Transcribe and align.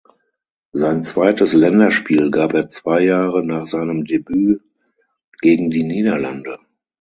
Sein 0.71 1.05
zweites 1.05 1.53
Länderspiel 1.53 2.31
gab 2.31 2.53
er 2.55 2.69
zwei 2.71 3.01
Jahre 3.01 3.45
nach 3.45 3.67
seinen 3.67 4.03
Debüt 4.03 4.59
gegen 5.41 5.69
die 5.69 5.83
Niederlande. 5.83 6.57